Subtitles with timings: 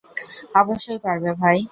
[0.55, 1.57] অবশ্যই পারবে, ভাই।